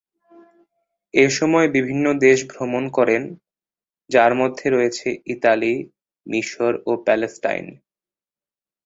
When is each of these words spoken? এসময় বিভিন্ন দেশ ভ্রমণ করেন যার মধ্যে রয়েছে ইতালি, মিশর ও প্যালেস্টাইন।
এসময় 1.13 1.67
বিভিন্ন 1.75 2.05
দেশ 2.25 2.39
ভ্রমণ 2.51 2.83
করেন 2.97 3.21
যার 4.09 4.31
মধ্যে 4.35 4.65
রয়েছে 4.69 5.07
ইতালি, 5.33 5.73
মিশর 6.27 6.73
ও 6.85 6.91
প্যালেস্টাইন। 7.05 7.65